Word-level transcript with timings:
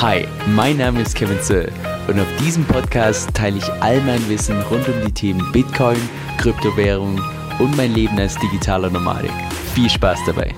Hi, 0.00 0.28
mein 0.46 0.76
Name 0.76 1.00
ist 1.00 1.16
Kevin 1.16 1.40
Zöll 1.40 1.72
und 2.06 2.20
auf 2.20 2.28
diesem 2.38 2.64
Podcast 2.64 3.34
teile 3.34 3.58
ich 3.58 3.68
all 3.82 4.00
mein 4.02 4.28
Wissen 4.28 4.62
rund 4.70 4.86
um 4.86 4.94
die 5.04 5.10
Themen 5.10 5.50
Bitcoin, 5.50 5.98
Kryptowährung 6.36 7.20
und 7.58 7.76
mein 7.76 7.92
Leben 7.94 8.16
als 8.16 8.36
digitaler 8.38 8.90
Nomadik. 8.90 9.32
Viel 9.74 9.90
Spaß 9.90 10.20
dabei! 10.24 10.54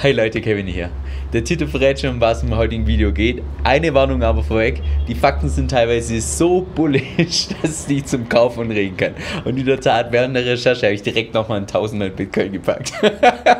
Hey 0.00 0.12
Leute, 0.12 0.40
Kevin 0.40 0.66
hier. 0.66 0.88
Der 1.34 1.44
Titel 1.44 1.66
verrät 1.66 2.00
schon, 2.00 2.18
was 2.20 2.42
im 2.42 2.56
heutigen 2.56 2.86
Video 2.86 3.12
geht. 3.12 3.42
Eine 3.64 3.92
Warnung 3.92 4.22
aber 4.22 4.42
vorweg, 4.42 4.80
die 5.06 5.14
Fakten 5.14 5.50
sind 5.50 5.70
teilweise 5.70 6.22
so 6.22 6.66
bullish, 6.74 7.48
dass 7.62 7.70
es 7.70 7.88
nicht 7.88 8.08
zum 8.08 8.30
Kauf 8.30 8.58
anregen 8.58 8.96
kann. 8.96 9.14
Und 9.44 9.58
in 9.58 9.66
der 9.66 9.78
Tat, 9.78 10.10
während 10.10 10.34
der 10.36 10.46
Recherche 10.46 10.86
habe 10.86 10.94
ich 10.94 11.02
direkt 11.02 11.34
nochmal 11.34 11.58
einen 11.58 11.66
1000 11.66 12.16
Bitcoin 12.16 12.50
gepackt. 12.50 12.94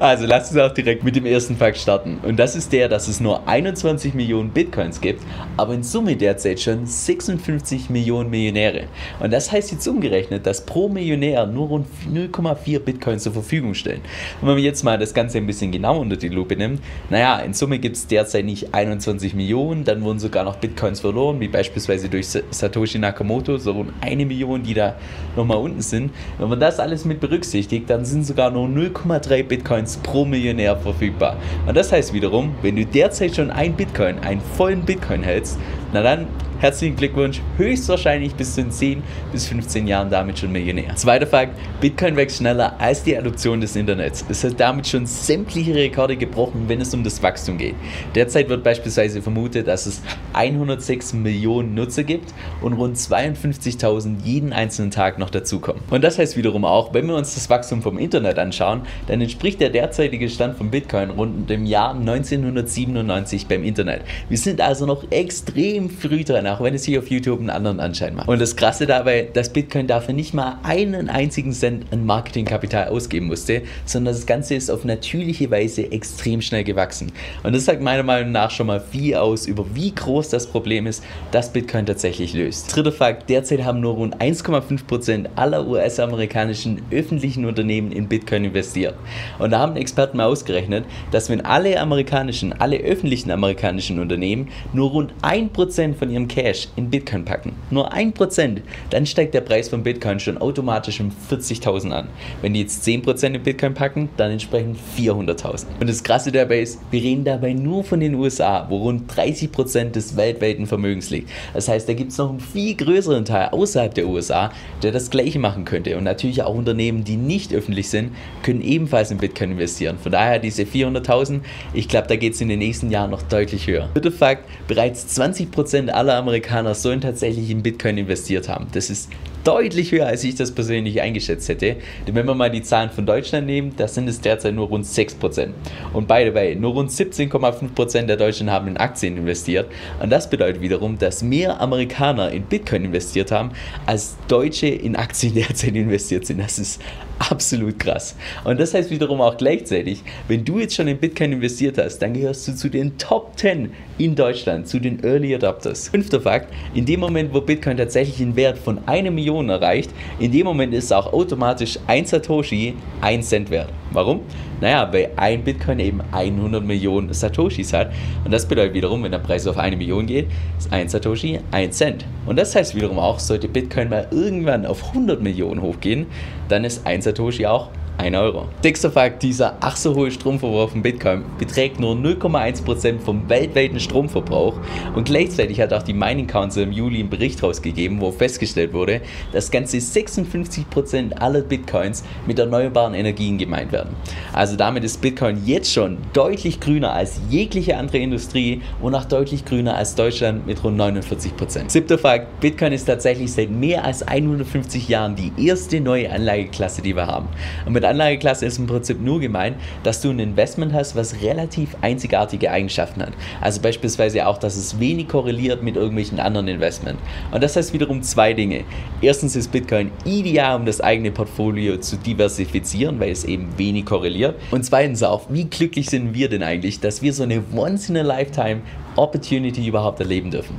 also 0.00 0.26
lasst 0.26 0.52
uns 0.52 0.60
auch 0.60 0.74
direkt 0.74 1.04
mit 1.04 1.16
dem 1.16 1.24
ersten 1.24 1.56
Fakt 1.56 1.78
starten. 1.78 2.18
Und 2.22 2.38
das 2.38 2.56
ist 2.56 2.72
der, 2.72 2.88
dass 2.88 3.08
es 3.08 3.20
nur 3.20 3.48
21 3.48 4.12
Millionen 4.14 4.50
Bitcoins 4.50 5.00
gibt, 5.00 5.22
aber 5.56 5.74
in 5.74 5.82
Summe 5.82 6.16
derzeit 6.16 6.60
schon 6.60 6.86
56 6.86 7.88
Millionen 7.90 8.30
Millionäre. 8.30 8.84
Und 9.20 9.32
das 9.32 9.50
heißt 9.50 9.72
jetzt 9.72 9.86
umgerechnet, 9.86 10.46
dass 10.46 10.66
pro 10.66 10.88
Millionär 10.88 11.46
nur 11.46 11.68
rund 11.68 11.86
0,4 12.12 12.80
Bitcoins 12.80 13.22
zur 13.22 13.32
Verfügung 13.32 13.74
stellen. 13.74 14.00
Und 14.40 14.48
wenn 14.48 14.54
man 14.54 14.64
jetzt 14.64 14.82
mal 14.82 14.98
das 14.98 15.14
Ganze 15.14 15.38
ein 15.38 15.46
bisschen 15.46 15.72
genauer 15.72 16.00
unter 16.00 16.16
die 16.16 16.28
Lupe 16.28 16.56
nimmt, 16.56 16.82
naja, 17.08 17.20
naja, 17.20 17.44
in 17.44 17.52
Summe 17.52 17.78
gibt 17.78 17.96
es 17.96 18.06
derzeit 18.06 18.44
nicht 18.46 18.74
21 18.74 19.34
Millionen, 19.34 19.84
dann 19.84 20.02
wurden 20.02 20.18
sogar 20.18 20.42
noch 20.42 20.56
Bitcoins 20.56 21.00
verloren, 21.00 21.38
wie 21.38 21.48
beispielsweise 21.48 22.08
durch 22.08 22.28
Satoshi 22.28 22.98
Nakamoto, 22.98 23.58
so 23.58 23.72
rund 23.72 23.92
eine 24.00 24.24
Million, 24.24 24.62
die 24.62 24.74
da 24.74 24.96
nochmal 25.36 25.58
unten 25.58 25.82
sind. 25.82 26.12
Wenn 26.38 26.48
man 26.48 26.58
das 26.58 26.80
alles 26.80 27.04
mit 27.04 27.20
berücksichtigt, 27.20 27.90
dann 27.90 28.04
sind 28.06 28.24
sogar 28.24 28.50
nur 28.50 28.66
0,3 28.66 29.42
Bitcoins 29.42 29.59
pro 30.02 30.24
Millionär 30.24 30.76
verfügbar. 30.76 31.36
Und 31.66 31.76
das 31.76 31.92
heißt 31.92 32.12
wiederum, 32.12 32.54
wenn 32.62 32.76
du 32.76 32.84
derzeit 32.84 33.34
schon 33.34 33.50
ein 33.50 33.74
Bitcoin, 33.74 34.18
einen 34.20 34.40
vollen 34.40 34.82
Bitcoin 34.82 35.22
hältst, 35.22 35.58
na 35.92 36.02
dann 36.02 36.26
Herzlichen 36.60 36.94
Glückwunsch, 36.94 37.40
höchstwahrscheinlich 37.56 38.34
bis 38.34 38.54
zu 38.54 38.68
10 38.68 39.02
bis 39.32 39.46
15 39.46 39.86
Jahren 39.86 40.10
damit 40.10 40.38
schon 40.38 40.52
Millionär. 40.52 40.94
Zweiter 40.94 41.26
Fakt, 41.26 41.58
Bitcoin 41.80 42.16
wächst 42.16 42.36
schneller 42.36 42.78
als 42.78 43.02
die 43.02 43.16
Adoption 43.16 43.62
des 43.62 43.76
Internets. 43.76 44.26
Es 44.28 44.44
hat 44.44 44.60
damit 44.60 44.86
schon 44.86 45.06
sämtliche 45.06 45.74
Rekorde 45.74 46.18
gebrochen, 46.18 46.64
wenn 46.66 46.82
es 46.82 46.92
um 46.92 47.02
das 47.02 47.22
Wachstum 47.22 47.56
geht. 47.56 47.76
Derzeit 48.14 48.50
wird 48.50 48.62
beispielsweise 48.62 49.22
vermutet, 49.22 49.68
dass 49.68 49.86
es 49.86 50.02
106 50.34 51.14
Millionen 51.14 51.72
Nutzer 51.72 52.02
gibt 52.02 52.34
und 52.60 52.74
rund 52.74 52.98
52.000 52.98 54.22
jeden 54.22 54.52
einzelnen 54.52 54.90
Tag 54.90 55.18
noch 55.18 55.30
dazukommen. 55.30 55.80
Und 55.88 56.04
das 56.04 56.18
heißt 56.18 56.36
wiederum 56.36 56.66
auch, 56.66 56.92
wenn 56.92 57.06
wir 57.06 57.14
uns 57.14 57.36
das 57.36 57.48
Wachstum 57.48 57.80
vom 57.80 57.96
Internet 57.96 58.38
anschauen, 58.38 58.82
dann 59.06 59.22
entspricht 59.22 59.62
der 59.62 59.70
derzeitige 59.70 60.28
Stand 60.28 60.58
von 60.58 60.70
Bitcoin 60.70 61.08
rund 61.08 61.48
dem 61.48 61.64
Jahr 61.64 61.94
1997 61.94 63.46
beim 63.46 63.64
Internet. 63.64 64.02
Wir 64.28 64.36
sind 64.36 64.60
also 64.60 64.84
noch 64.84 65.10
extrem 65.10 65.79
früh 65.88 66.24
dran 66.24 66.46
auch 66.46 66.60
wenn 66.60 66.74
es 66.74 66.84
hier 66.84 66.98
auf 66.98 67.08
YouTube 67.08 67.40
einen 67.40 67.50
anderen 67.50 67.80
Anschein 67.80 68.14
macht. 68.14 68.28
Und 68.28 68.40
das 68.40 68.56
Krasse 68.56 68.86
dabei, 68.86 69.28
dass 69.32 69.52
Bitcoin 69.52 69.86
dafür 69.86 70.14
nicht 70.14 70.34
mal 70.34 70.58
einen 70.62 71.08
einzigen 71.08 71.52
Cent 71.52 71.86
an 71.92 72.04
Marketingkapital 72.04 72.88
ausgeben 72.88 73.26
musste, 73.26 73.62
sondern 73.84 74.14
das 74.14 74.26
Ganze 74.26 74.54
ist 74.54 74.70
auf 74.70 74.84
natürliche 74.84 75.50
Weise 75.50 75.90
extrem 75.92 76.42
schnell 76.42 76.64
gewachsen. 76.64 77.12
Und 77.42 77.54
das 77.54 77.64
sagt 77.64 77.80
meiner 77.80 78.02
Meinung 78.02 78.32
nach 78.32 78.50
schon 78.50 78.66
mal 78.66 78.80
viel 78.80 79.14
aus 79.14 79.46
über 79.46 79.64
wie 79.74 79.94
groß 79.94 80.28
das 80.28 80.46
Problem 80.46 80.86
ist, 80.86 81.02
das 81.30 81.52
Bitcoin 81.52 81.86
tatsächlich 81.86 82.34
löst. 82.34 82.74
Dritter 82.74 82.92
Fakt, 82.92 83.30
derzeit 83.30 83.64
haben 83.64 83.80
nur 83.80 83.94
rund 83.94 84.16
1,5% 84.16 85.26
aller 85.36 85.66
US-amerikanischen 85.66 86.82
öffentlichen 86.90 87.44
Unternehmen 87.44 87.92
in 87.92 88.08
Bitcoin 88.08 88.44
investiert. 88.44 88.94
Und 89.38 89.50
da 89.50 89.60
haben 89.60 89.76
Experten 89.76 90.16
mal 90.16 90.26
ausgerechnet, 90.26 90.84
dass 91.10 91.28
wenn 91.30 91.44
alle 91.44 91.80
amerikanischen, 91.80 92.52
alle 92.52 92.78
öffentlichen 92.78 93.30
amerikanischen 93.30 93.98
Unternehmen 93.98 94.48
nur 94.72 94.90
rund 94.90 95.14
1% 95.22 95.69
von 95.70 96.10
ihrem 96.10 96.28
Cash 96.28 96.68
in 96.76 96.90
Bitcoin 96.90 97.24
packen, 97.24 97.52
nur 97.70 97.92
1%, 97.92 98.58
dann 98.90 99.06
steigt 99.06 99.34
der 99.34 99.40
Preis 99.40 99.68
von 99.68 99.82
Bitcoin 99.82 100.18
schon 100.18 100.38
automatisch 100.38 101.00
um 101.00 101.10
40.000 101.30 101.90
an. 101.90 102.08
Wenn 102.42 102.54
die 102.54 102.62
jetzt 102.62 102.86
10% 102.86 103.34
in 103.34 103.42
Bitcoin 103.42 103.74
packen, 103.74 104.08
dann 104.16 104.32
entsprechend 104.32 104.78
400.000. 104.98 105.66
Und 105.80 105.88
das 105.88 106.02
Krasse 106.02 106.32
dabei 106.32 106.60
ist, 106.60 106.80
wir 106.90 107.02
reden 107.02 107.24
dabei 107.24 107.52
nur 107.52 107.84
von 107.84 108.00
den 108.00 108.14
USA, 108.14 108.66
wo 108.68 108.78
rund 108.78 109.10
30% 109.12 109.90
des 109.90 110.16
weltweiten 110.16 110.66
Vermögens 110.66 111.10
liegt. 111.10 111.30
Das 111.54 111.68
heißt, 111.68 111.88
da 111.88 111.92
gibt 111.92 112.12
es 112.12 112.18
noch 112.18 112.30
einen 112.30 112.40
viel 112.40 112.74
größeren 112.74 113.24
Teil 113.24 113.48
außerhalb 113.50 113.94
der 113.94 114.08
USA, 114.08 114.50
der 114.82 114.92
das 114.92 115.10
gleiche 115.10 115.38
machen 115.38 115.64
könnte. 115.64 115.96
Und 115.96 116.04
natürlich 116.04 116.42
auch 116.42 116.54
Unternehmen, 116.54 117.04
die 117.04 117.16
nicht 117.16 117.54
öffentlich 117.54 117.88
sind, 117.88 118.12
können 118.42 118.60
ebenfalls 118.60 119.10
in 119.10 119.18
Bitcoin 119.18 119.52
investieren. 119.52 119.98
Von 120.02 120.12
daher 120.12 120.38
diese 120.38 120.62
400.000, 120.62 121.40
ich 121.74 121.88
glaube, 121.88 122.08
da 122.08 122.16
geht 122.16 122.34
es 122.34 122.40
in 122.40 122.48
den 122.48 122.58
nächsten 122.58 122.90
Jahren 122.90 123.10
noch 123.10 123.22
deutlich 123.22 123.66
höher. 123.66 123.88
Dritter 123.94 124.12
Fakt, 124.12 124.44
bereits 124.66 125.18
20% 125.18 125.50
aller 125.90 126.16
Amerikaner 126.16 126.40
Amerikaner 126.70 126.74
sollen 126.74 127.00
tatsächlich 127.00 127.50
in 127.50 127.62
Bitcoin 127.62 127.98
investiert 127.98 128.48
haben. 128.48 128.66
Das 128.72 128.90
ist 128.90 129.10
deutlich 129.44 129.92
höher, 129.92 130.06
als 130.06 130.24
ich 130.24 130.34
das 130.34 130.52
persönlich 130.52 131.00
eingeschätzt 131.00 131.48
hätte. 131.48 131.76
Denn 132.06 132.14
wenn 132.14 132.26
wir 132.26 132.34
mal 132.34 132.50
die 132.50 132.62
Zahlen 132.62 132.90
von 132.90 133.06
Deutschland 133.06 133.46
nehmen, 133.46 133.72
da 133.76 133.88
sind 133.88 134.08
es 134.08 134.20
derzeit 134.20 134.54
nur 134.54 134.68
rund 134.68 134.84
6%. 134.84 135.48
Und 135.92 136.08
by 136.08 136.24
the 136.26 136.34
way, 136.34 136.54
nur 136.54 136.72
rund 136.72 136.90
17,5% 136.90 138.02
der 138.06 138.16
Deutschen 138.16 138.50
haben 138.50 138.68
in 138.68 138.76
Aktien 138.76 139.16
investiert. 139.16 139.70
Und 140.02 140.10
das 140.10 140.28
bedeutet 140.28 140.60
wiederum, 140.60 140.98
dass 140.98 141.22
mehr 141.22 141.60
Amerikaner 141.60 142.30
in 142.30 142.42
Bitcoin 142.42 142.84
investiert 142.84 143.30
haben, 143.30 143.52
als 143.86 144.16
Deutsche 144.28 144.68
in 144.68 144.96
Aktien 144.96 145.34
derzeit 145.40 145.74
investiert 145.74 146.26
sind. 146.26 146.40
Das 146.40 146.58
ist 146.58 146.80
absolut 147.18 147.78
krass. 147.78 148.16
Und 148.44 148.58
das 148.58 148.74
heißt 148.74 148.90
wiederum 148.90 149.20
auch 149.20 149.36
gleichzeitig, 149.36 150.02
wenn 150.26 150.44
du 150.44 150.58
jetzt 150.58 150.74
schon 150.74 150.88
in 150.88 150.98
Bitcoin 150.98 151.32
investiert 151.32 151.78
hast, 151.78 151.98
dann 151.98 152.14
gehörst 152.14 152.48
du 152.48 152.54
zu 152.54 152.68
den 152.68 152.96
Top 152.98 153.38
10 153.38 153.72
in 153.98 154.14
Deutschland, 154.14 154.66
zu 154.66 154.78
den 154.78 155.04
Early 155.04 155.34
Adopters. 155.34 155.88
Fünfter 155.88 156.20
Fakt, 156.20 156.52
in 156.74 156.86
dem 156.86 157.00
Moment, 157.00 157.34
wo 157.34 157.40
Bitcoin 157.40 157.76
tatsächlich 157.76 158.20
einen 158.20 158.36
Wert 158.36 158.56
von 158.58 158.78
einer 158.86 159.10
Million 159.10 159.29
erreicht, 159.48 159.90
in 160.18 160.32
dem 160.32 160.44
Moment 160.44 160.74
ist 160.74 160.92
auch 160.92 161.12
automatisch 161.12 161.78
ein 161.86 162.04
Satoshi 162.04 162.74
ein 163.00 163.22
Cent 163.22 163.50
wert. 163.50 163.70
Warum? 163.92 164.20
Naja, 164.60 164.88
weil 164.92 165.10
ein 165.16 165.42
Bitcoin 165.42 165.78
eben 165.80 166.00
100 166.12 166.64
Millionen 166.64 167.12
Satoshis 167.12 167.72
hat. 167.72 167.92
Und 168.24 168.32
das 168.32 168.46
bedeutet 168.46 168.74
wiederum, 168.74 169.02
wenn 169.02 169.12
der 169.12 169.18
Preis 169.18 169.46
auf 169.46 169.56
eine 169.56 169.76
Million 169.76 170.06
geht, 170.06 170.26
ist 170.58 170.72
ein 170.72 170.88
Satoshi 170.88 171.40
ein 171.50 171.72
Cent. 171.72 172.04
Und 172.26 172.38
das 172.38 172.54
heißt 172.54 172.74
wiederum 172.74 172.98
auch, 172.98 173.18
sollte 173.18 173.48
Bitcoin 173.48 173.88
mal 173.88 174.06
irgendwann 174.10 174.66
auf 174.66 174.88
100 174.88 175.22
Millionen 175.22 175.62
hochgehen, 175.62 176.06
dann 176.48 176.64
ist 176.64 176.86
ein 176.86 177.00
Satoshi 177.00 177.46
auch 177.46 177.70
1 178.00 178.16
Euro. 178.16 178.48
Sechster 178.62 178.90
Fakt, 178.90 179.22
dieser 179.22 179.56
ach 179.60 179.76
so 179.76 179.94
hohe 179.94 180.10
Stromverbrauch 180.10 180.70
von 180.70 180.80
Bitcoin 180.80 181.22
beträgt 181.38 181.78
nur 181.78 181.94
0,1% 181.94 182.98
vom 182.98 183.28
weltweiten 183.28 183.78
Stromverbrauch 183.78 184.58
und 184.94 185.04
gleichzeitig 185.04 185.60
hat 185.60 185.74
auch 185.74 185.82
die 185.82 185.92
Mining 185.92 186.26
Council 186.26 186.62
im 186.62 186.72
Juli 186.72 187.00
einen 187.00 187.10
Bericht 187.10 187.42
rausgegeben, 187.42 188.00
wo 188.00 188.10
festgestellt 188.10 188.72
wurde, 188.72 189.02
dass 189.32 189.50
ganze 189.50 189.76
56% 189.76 191.12
aller 191.12 191.42
Bitcoins 191.42 192.02
mit 192.26 192.38
erneuerbaren 192.38 192.94
Energien 192.94 193.36
gemeint 193.36 193.70
werden. 193.70 193.94
Also 194.32 194.56
damit 194.56 194.82
ist 194.84 195.02
Bitcoin 195.02 195.42
jetzt 195.44 195.70
schon 195.70 195.98
deutlich 196.14 196.58
grüner 196.58 196.94
als 196.94 197.20
jegliche 197.28 197.76
andere 197.76 197.98
Industrie 197.98 198.62
und 198.80 198.94
auch 198.94 199.04
deutlich 199.04 199.44
grüner 199.44 199.76
als 199.76 199.94
Deutschland 199.94 200.46
mit 200.46 200.64
rund 200.64 200.80
49%. 200.80 201.68
Siebter 201.68 201.98
Fakt, 201.98 202.40
Bitcoin 202.40 202.72
ist 202.72 202.86
tatsächlich 202.86 203.30
seit 203.30 203.50
mehr 203.50 203.84
als 203.84 204.02
150 204.02 204.88
Jahren 204.88 205.16
die 205.16 205.32
erste 205.36 205.80
neue 205.80 206.10
Anlageklasse, 206.10 206.80
die 206.80 206.96
wir 206.96 207.06
haben. 207.06 207.28
Und 207.66 207.74
mit 207.74 207.84
Anlageklasse 207.90 208.46
ist 208.46 208.58
im 208.58 208.66
Prinzip 208.66 209.00
nur 209.00 209.20
gemeint, 209.20 209.56
dass 209.82 210.00
du 210.00 210.10
ein 210.10 210.18
Investment 210.18 210.72
hast, 210.72 210.96
was 210.96 211.20
relativ 211.22 211.76
einzigartige 211.82 212.50
Eigenschaften 212.50 213.02
hat. 213.02 213.12
Also 213.40 213.60
beispielsweise 213.60 214.26
auch, 214.26 214.38
dass 214.38 214.56
es 214.56 214.80
wenig 214.80 215.08
korreliert 215.08 215.62
mit 215.62 215.76
irgendwelchen 215.76 216.20
anderen 216.20 216.48
Investments. 216.48 217.02
Und 217.32 217.42
das 217.42 217.56
heißt 217.56 217.72
wiederum 217.72 218.02
zwei 218.02 218.32
Dinge. 218.32 218.64
Erstens 219.02 219.36
ist 219.36 219.52
Bitcoin 219.52 219.90
ideal, 220.04 220.56
um 220.56 220.66
das 220.66 220.80
eigene 220.80 221.10
Portfolio 221.10 221.76
zu 221.78 221.96
diversifizieren, 221.96 222.98
weil 223.00 223.10
es 223.10 223.24
eben 223.24 223.48
wenig 223.58 223.84
korreliert. 223.84 224.36
Und 224.50 224.64
zweitens 224.64 225.02
auch, 225.02 225.26
wie 225.28 225.44
glücklich 225.44 225.90
sind 225.90 226.14
wir 226.14 226.28
denn 226.28 226.42
eigentlich, 226.42 226.80
dass 226.80 227.02
wir 227.02 227.12
so 227.12 227.22
eine 227.22 227.42
Once-in-a-Lifetime 227.54 228.60
Opportunity 229.00 229.66
überhaupt 229.66 230.00
erleben 230.00 230.30
dürfen. 230.30 230.56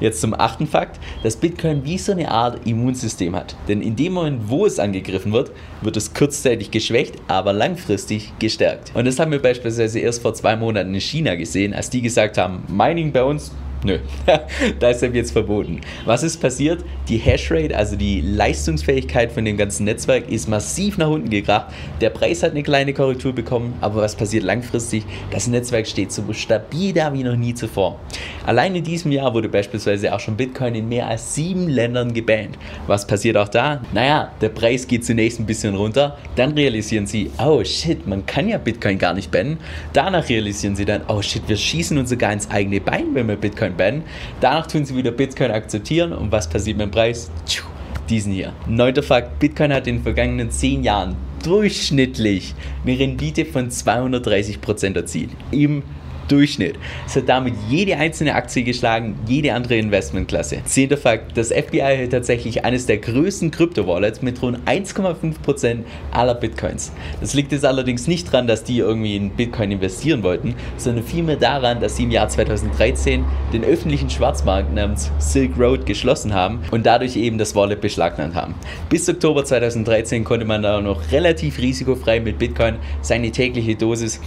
Jetzt 0.00 0.20
zum 0.20 0.34
achten 0.34 0.66
Fakt, 0.66 0.98
dass 1.22 1.36
Bitcoin 1.36 1.84
wie 1.84 1.98
so 1.98 2.12
eine 2.12 2.30
Art 2.30 2.66
Immunsystem 2.66 3.36
hat. 3.36 3.54
Denn 3.68 3.82
in 3.82 3.96
dem 3.96 4.14
Moment, 4.14 4.48
wo 4.48 4.66
es 4.66 4.78
angegriffen 4.78 5.32
wird, 5.32 5.50
wird 5.82 5.96
es 5.96 6.14
kurzzeitig 6.14 6.70
geschwächt, 6.70 7.14
aber 7.28 7.52
langfristig 7.52 8.32
gestärkt. 8.38 8.92
Und 8.94 9.06
das 9.06 9.18
haben 9.18 9.32
wir 9.32 9.42
beispielsweise 9.42 9.98
erst 10.00 10.22
vor 10.22 10.34
zwei 10.34 10.56
Monaten 10.56 10.94
in 10.94 11.00
China 11.00 11.34
gesehen, 11.34 11.74
als 11.74 11.90
die 11.90 12.02
gesagt 12.02 12.38
haben, 12.38 12.64
Mining 12.68 13.12
bei 13.12 13.22
uns 13.22 13.52
Nö, 13.84 13.98
da 14.78 14.90
ist 14.90 15.02
er 15.02 15.12
jetzt 15.12 15.32
verboten. 15.32 15.80
Was 16.04 16.22
ist 16.22 16.40
passiert? 16.40 16.84
Die 17.08 17.16
Hashrate, 17.16 17.76
also 17.76 17.96
die 17.96 18.20
Leistungsfähigkeit 18.20 19.32
von 19.32 19.44
dem 19.44 19.56
ganzen 19.56 19.84
Netzwerk, 19.84 20.30
ist 20.30 20.48
massiv 20.48 20.98
nach 20.98 21.08
unten 21.08 21.30
gekracht. 21.30 21.72
Der 22.00 22.10
Preis 22.10 22.44
hat 22.44 22.52
eine 22.52 22.62
kleine 22.62 22.94
Korrektur 22.94 23.32
bekommen, 23.32 23.74
aber 23.80 24.02
was 24.02 24.14
passiert 24.14 24.44
langfristig? 24.44 25.04
Das 25.32 25.48
Netzwerk 25.48 25.88
steht 25.88 26.12
so 26.12 26.22
stabil 26.32 26.92
da 26.92 27.12
wie 27.12 27.24
noch 27.24 27.34
nie 27.34 27.54
zuvor. 27.54 27.98
Allein 28.46 28.76
in 28.76 28.84
diesem 28.84 29.10
Jahr 29.10 29.34
wurde 29.34 29.48
beispielsweise 29.48 30.14
auch 30.14 30.20
schon 30.20 30.36
Bitcoin 30.36 30.76
in 30.76 30.88
mehr 30.88 31.08
als 31.08 31.34
sieben 31.34 31.68
Ländern 31.68 32.14
gebannt. 32.14 32.58
Was 32.86 33.04
passiert 33.04 33.36
auch 33.36 33.48
da? 33.48 33.80
Naja, 33.92 34.30
der 34.40 34.50
Preis 34.50 34.86
geht 34.86 35.04
zunächst 35.04 35.40
ein 35.40 35.46
bisschen 35.46 35.74
runter, 35.74 36.18
dann 36.36 36.52
realisieren 36.52 37.08
sie, 37.08 37.32
oh 37.44 37.64
shit, 37.64 38.06
man 38.06 38.26
kann 38.26 38.48
ja 38.48 38.58
Bitcoin 38.58 38.98
gar 38.98 39.14
nicht 39.14 39.32
bannen. 39.32 39.58
Danach 39.92 40.28
realisieren 40.28 40.76
sie 40.76 40.84
dann, 40.84 41.02
oh 41.08 41.20
shit, 41.20 41.42
wir 41.48 41.56
schießen 41.56 41.98
uns 41.98 42.10
sogar 42.10 42.32
ins 42.32 42.48
eigene 42.48 42.80
Bein, 42.80 43.14
wenn 43.14 43.26
wir 43.26 43.36
Bitcoin 43.36 43.71
Bitcoin 43.72 43.76
bannen. 43.76 44.02
Danach 44.40 44.66
tun 44.66 44.84
sie 44.84 44.96
wieder 44.96 45.10
Bitcoin 45.10 45.50
akzeptieren 45.50 46.12
und 46.12 46.32
was 46.32 46.48
passiert 46.48 46.76
mit 46.76 46.86
dem 46.86 46.90
Preis? 46.90 47.30
Diesen 48.08 48.32
hier. 48.32 48.52
Neunter 48.66 49.02
Fakt: 49.02 49.38
Bitcoin 49.38 49.72
hat 49.72 49.86
in 49.86 49.96
den 49.96 50.02
vergangenen 50.02 50.50
10 50.50 50.82
Jahren 50.82 51.16
durchschnittlich 51.42 52.54
eine 52.84 52.98
Rendite 52.98 53.44
von 53.44 53.68
230% 53.70 54.96
erzielt. 54.96 55.30
Im 55.50 55.82
Durchschnitt. 56.32 56.76
Es 57.06 57.14
hat 57.14 57.28
damit 57.28 57.54
jede 57.68 57.96
einzelne 57.96 58.34
Aktie 58.34 58.64
geschlagen, 58.64 59.16
jede 59.26 59.52
andere 59.52 59.76
Investmentklasse. 59.76 60.62
Zehnter 60.64 60.96
Fakt, 60.96 61.36
das 61.36 61.48
FBI 61.48 62.04
hat 62.04 62.10
tatsächlich 62.10 62.64
eines 62.64 62.86
der 62.86 62.96
größten 62.96 63.50
Krypto-Wallets 63.50 64.22
mit 64.22 64.40
rund 64.40 64.58
1,5% 64.66 65.80
aller 66.10 66.34
Bitcoins. 66.34 66.92
Das 67.20 67.34
liegt 67.34 67.52
jetzt 67.52 67.66
allerdings 67.66 68.08
nicht 68.08 68.32
daran, 68.32 68.46
dass 68.46 68.64
die 68.64 68.78
irgendwie 68.78 69.16
in 69.16 69.30
Bitcoin 69.30 69.72
investieren 69.72 70.22
wollten, 70.22 70.54
sondern 70.78 71.04
vielmehr 71.04 71.36
daran, 71.36 71.80
dass 71.80 71.96
sie 71.96 72.04
im 72.04 72.10
Jahr 72.10 72.28
2013 72.28 73.24
den 73.52 73.64
öffentlichen 73.64 74.08
Schwarzmarkt 74.08 74.74
namens 74.74 75.10
Silk 75.18 75.52
Road 75.58 75.84
geschlossen 75.84 76.32
haben 76.32 76.60
und 76.70 76.86
dadurch 76.86 77.16
eben 77.16 77.36
das 77.36 77.54
Wallet 77.54 77.82
beschlagnahmt 77.82 78.34
haben. 78.34 78.54
Bis 78.88 79.06
Oktober 79.08 79.44
2013 79.44 80.24
konnte 80.24 80.46
man 80.46 80.62
da 80.62 80.80
noch 80.80 81.12
relativ 81.12 81.58
risikofrei 81.58 82.20
mit 82.20 82.38
Bitcoin 82.38 82.76
seine 83.02 83.30
tägliche 83.30 83.74
Dosis 83.74 84.20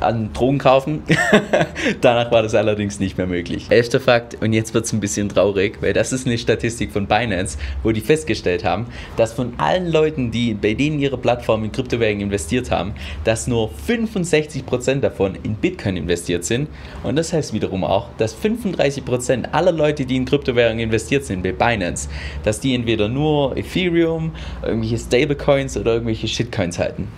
an 0.00 0.32
Drogen 0.32 0.58
kaufen. 0.58 1.02
Danach 2.00 2.30
war 2.30 2.42
das 2.42 2.54
allerdings 2.54 3.00
nicht 3.00 3.18
mehr 3.18 3.26
möglich. 3.26 3.66
Elfter 3.70 4.00
Fakt, 4.00 4.40
und 4.42 4.52
jetzt 4.52 4.74
wird 4.74 4.84
es 4.84 4.92
ein 4.92 5.00
bisschen 5.00 5.28
traurig, 5.28 5.78
weil 5.80 5.92
das 5.92 6.12
ist 6.12 6.26
eine 6.26 6.38
Statistik 6.38 6.92
von 6.92 7.06
Binance, 7.06 7.58
wo 7.82 7.92
die 7.92 8.00
festgestellt 8.00 8.64
haben, 8.64 8.86
dass 9.16 9.32
von 9.32 9.54
allen 9.58 9.90
Leuten, 9.90 10.30
die 10.30 10.54
bei 10.54 10.74
denen 10.74 10.98
ihre 10.98 11.18
Plattform 11.18 11.64
in 11.64 11.72
Kryptowährungen 11.72 12.22
investiert 12.22 12.70
haben, 12.70 12.94
dass 13.24 13.46
nur 13.46 13.70
65% 13.88 15.00
davon 15.00 15.36
in 15.42 15.54
Bitcoin 15.54 15.96
investiert 15.96 16.44
sind. 16.44 16.68
Und 17.02 17.16
das 17.16 17.32
heißt 17.32 17.52
wiederum 17.52 17.84
auch, 17.84 18.08
dass 18.18 18.36
35% 18.36 19.52
aller 19.52 19.72
Leute, 19.72 20.06
die 20.06 20.16
in 20.16 20.24
Kryptowährungen 20.24 20.80
investiert 20.80 21.24
sind 21.24 21.42
bei 21.42 21.52
Binance, 21.52 22.08
dass 22.42 22.60
die 22.60 22.74
entweder 22.74 23.08
nur 23.08 23.56
Ethereum, 23.56 24.32
irgendwelche 24.62 24.98
Stablecoins 24.98 25.76
oder 25.76 25.94
irgendwelche 25.94 26.28
Shitcoins 26.28 26.78
halten. 26.78 27.08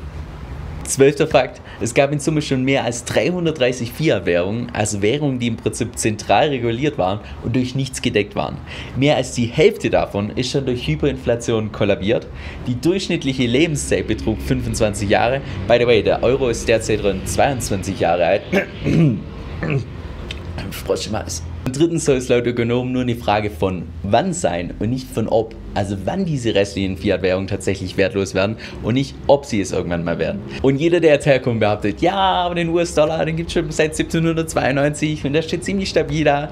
Zwölfter 0.84 1.26
Fakt, 1.26 1.60
es 1.80 1.94
gab 1.94 2.12
in 2.12 2.18
Summe 2.18 2.42
schon 2.42 2.64
mehr 2.64 2.84
als 2.84 3.04
330 3.04 3.92
Fiat-Währungen, 3.92 4.70
also 4.72 5.00
Währungen, 5.00 5.38
die 5.38 5.46
im 5.46 5.56
Prinzip 5.56 5.96
zentral 5.96 6.48
reguliert 6.48 6.98
waren 6.98 7.20
und 7.42 7.54
durch 7.56 7.74
nichts 7.74 8.02
gedeckt 8.02 8.34
waren. 8.34 8.56
Mehr 8.96 9.16
als 9.16 9.32
die 9.32 9.46
Hälfte 9.46 9.90
davon 9.90 10.30
ist 10.30 10.50
schon 10.50 10.66
durch 10.66 10.86
Hyperinflation 10.86 11.72
kollabiert. 11.72 12.26
Die 12.66 12.80
durchschnittliche 12.80 13.46
Lebenszeit 13.46 14.06
betrug 14.06 14.40
25 14.40 15.08
Jahre. 15.08 15.40
By 15.68 15.78
the 15.78 15.86
way, 15.86 16.02
der 16.02 16.22
Euro 16.22 16.48
ist 16.48 16.66
derzeit 16.68 17.02
rund 17.04 17.28
22 17.28 18.00
Jahre 18.00 18.26
alt. 18.26 18.42
Frosch 20.70 21.06
im 21.06 21.16
Hals. 21.16 21.42
Und 21.64 21.78
drittens 21.78 22.04
soll 22.04 22.16
es 22.16 22.28
laut 22.28 22.46
Ökonomen 22.46 22.92
nur 22.92 23.02
eine 23.02 23.14
Frage 23.14 23.48
von 23.48 23.84
wann 24.02 24.32
sein 24.32 24.74
und 24.80 24.90
nicht 24.90 25.08
von 25.08 25.28
ob. 25.28 25.54
Also 25.74 25.96
wann 26.04 26.24
diese 26.24 26.54
restlichen 26.54 26.96
Fiat-Währungen 26.96 27.46
tatsächlich 27.46 27.96
wertlos 27.96 28.34
werden 28.34 28.56
und 28.82 28.94
nicht 28.94 29.14
ob 29.28 29.46
sie 29.46 29.60
es 29.60 29.72
irgendwann 29.72 30.02
mal 30.02 30.18
werden. 30.18 30.40
Und 30.62 30.76
jeder, 30.76 30.98
der 30.98 31.12
jetzt 31.12 31.26
herkommt, 31.26 31.60
behauptet, 31.60 32.00
ja, 32.00 32.14
aber 32.14 32.56
den 32.56 32.68
US-Dollar, 32.68 33.24
den 33.24 33.36
gibt 33.36 33.48
es 33.48 33.54
schon 33.54 33.70
seit 33.70 33.92
1792 33.92 35.24
und 35.24 35.32
der 35.32 35.42
steht 35.42 35.64
ziemlich 35.64 35.88
stabil 35.88 36.24
da. 36.24 36.50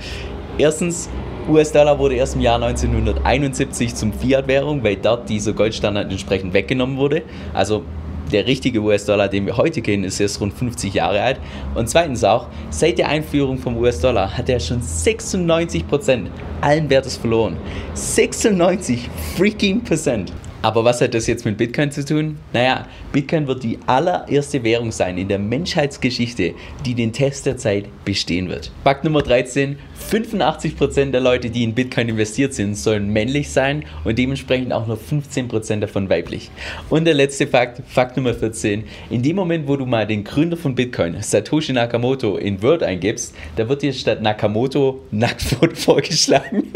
Erstens, 0.58 1.10
US-Dollar 1.48 1.98
wurde 1.98 2.14
erst 2.14 2.36
im 2.36 2.42
Jahr 2.42 2.62
1971 2.62 3.94
zum 3.94 4.12
Fiat-Währung, 4.12 4.84
weil 4.84 4.96
dort 4.96 5.28
dieser 5.28 5.52
Goldstandard 5.52 6.10
entsprechend 6.10 6.54
weggenommen 6.54 6.96
wurde. 6.96 7.22
Also 7.52 7.82
der 8.30 8.46
richtige 8.46 8.80
US-Dollar, 8.80 9.28
den 9.28 9.46
wir 9.46 9.56
heute 9.56 9.82
kennen, 9.82 10.04
ist 10.04 10.20
erst 10.20 10.40
rund 10.40 10.54
50 10.54 10.94
Jahre 10.94 11.20
alt. 11.20 11.40
Und 11.74 11.88
zweitens 11.88 12.24
auch, 12.24 12.46
seit 12.70 12.98
der 12.98 13.08
Einführung 13.08 13.58
vom 13.58 13.76
US-Dollar 13.76 14.36
hat 14.36 14.48
er 14.48 14.60
schon 14.60 14.80
96% 14.80 16.26
allen 16.60 16.90
Wertes 16.90 17.16
verloren. 17.16 17.56
96 17.94 19.08
freaking 19.36 19.82
Prozent. 19.82 20.32
Aber 20.62 20.84
was 20.84 21.00
hat 21.00 21.14
das 21.14 21.26
jetzt 21.26 21.46
mit 21.46 21.56
Bitcoin 21.56 21.90
zu 21.90 22.04
tun? 22.04 22.36
Naja, 22.52 22.86
Bitcoin 23.12 23.46
wird 23.46 23.62
die 23.62 23.78
allererste 23.86 24.62
Währung 24.62 24.92
sein 24.92 25.16
in 25.16 25.28
der 25.28 25.38
Menschheitsgeschichte, 25.38 26.54
die 26.84 26.94
den 26.94 27.12
Test 27.14 27.46
der 27.46 27.56
Zeit 27.56 27.86
bestehen 28.04 28.48
wird. 28.48 28.70
Fakt 28.84 29.04
Nummer 29.04 29.22
13. 29.22 29.78
85% 30.10 31.10
der 31.12 31.20
Leute, 31.20 31.50
die 31.50 31.62
in 31.62 31.74
Bitcoin 31.74 32.08
investiert 32.08 32.52
sind, 32.54 32.74
sollen 32.74 33.10
männlich 33.10 33.50
sein 33.50 33.84
und 34.04 34.18
dementsprechend 34.18 34.72
auch 34.72 34.86
nur 34.86 34.98
15% 34.98 35.80
davon 35.80 36.08
weiblich. 36.08 36.50
Und 36.88 37.04
der 37.04 37.14
letzte 37.14 37.46
Fakt, 37.46 37.82
Fakt 37.86 38.16
Nummer 38.16 38.34
14. 38.34 38.84
In 39.10 39.22
dem 39.22 39.36
Moment, 39.36 39.68
wo 39.68 39.76
du 39.76 39.86
mal 39.86 40.06
den 40.06 40.24
Gründer 40.24 40.56
von 40.56 40.74
Bitcoin, 40.74 41.16
Satoshi 41.20 41.72
Nakamoto, 41.72 42.36
in 42.36 42.62
Word 42.62 42.82
eingibst, 42.82 43.34
da 43.56 43.68
wird 43.68 43.82
dir 43.82 43.92
statt 43.92 44.20
Nakamoto 44.20 45.00
Nacktfoto 45.10 45.74
vorgeschlagen. 45.74 46.72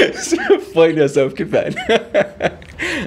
Ist 0.00 0.36
mir 0.74 0.96
erst 0.96 1.18
aufgefallen. 1.18 1.74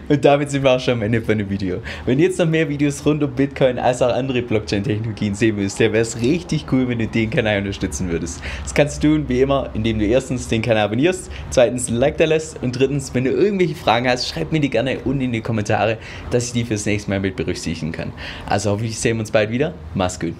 Und 0.07 0.25
damit 0.25 0.49
sind 0.49 0.63
wir 0.63 0.71
auch 0.71 0.79
schon 0.79 0.95
am 0.95 1.01
Ende 1.03 1.21
von 1.21 1.37
dem 1.37 1.49
Video. 1.49 1.81
Wenn 2.05 2.19
ihr 2.19 2.25
jetzt 2.25 2.39
noch 2.39 2.47
mehr 2.47 2.67
Videos 2.67 3.05
rund 3.05 3.23
um 3.23 3.31
Bitcoin 3.31 3.77
als 3.77 4.01
auch 4.01 4.13
andere 4.13 4.41
Blockchain-Technologien 4.41 5.35
sehen 5.35 5.57
dann 5.57 5.93
wäre 5.93 5.97
es 5.97 6.19
richtig 6.21 6.65
cool, 6.71 6.87
wenn 6.87 6.99
du 6.99 7.07
den 7.07 7.29
Kanal 7.29 7.59
unterstützen 7.59 8.09
würdest. 8.09 8.41
Das 8.63 8.73
kannst 8.73 9.03
du 9.03 9.09
tun, 9.09 9.25
wie 9.27 9.41
immer, 9.41 9.69
indem 9.73 9.99
du 9.99 10.05
erstens 10.05 10.47
den 10.47 10.61
Kanal 10.61 10.85
abonnierst, 10.85 11.29
zweitens 11.49 11.89
ein 11.89 11.95
Like 11.95 12.17
da 12.17 12.25
lässt 12.25 12.61
und 12.61 12.77
drittens, 12.77 13.13
wenn 13.13 13.25
du 13.25 13.31
irgendwelche 13.31 13.75
Fragen 13.75 14.07
hast, 14.07 14.27
schreib 14.27 14.51
mir 14.51 14.59
die 14.59 14.69
gerne 14.69 14.99
unten 15.05 15.21
in 15.21 15.31
die 15.31 15.41
Kommentare, 15.41 15.97
dass 16.31 16.45
ich 16.45 16.53
die 16.53 16.65
fürs 16.65 16.85
nächste 16.85 17.09
Mal 17.09 17.19
mit 17.19 17.35
berücksichtigen 17.35 17.91
kann. 17.91 18.11
Also 18.47 18.71
hoffentlich 18.71 18.99
sehen 18.99 19.17
wir 19.17 19.21
uns 19.21 19.31
bald 19.31 19.51
wieder. 19.51 19.73
Mach's 19.93 20.19
gut. 20.19 20.33